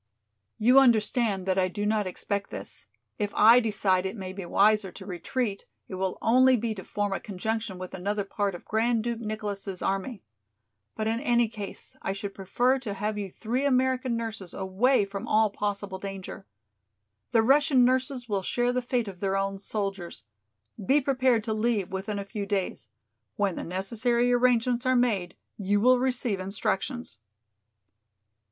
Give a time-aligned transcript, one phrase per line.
[0.57, 2.87] "You understand that I do not expect this.
[3.19, 7.13] If I decide it may be wiser to retreat, it will only be to form
[7.13, 10.23] a conjunction with another part of Grand Duke Nicholas' army.
[10.95, 15.27] But in any case I should prefer to have you three American nurses away from
[15.27, 16.47] all possible danger.
[17.29, 20.23] The Russian nurses will share the fate of their own soldiers.
[20.83, 22.89] Be prepared to leave within a few days.
[23.35, 27.19] When the necessary arrangements are made you will receive instructions."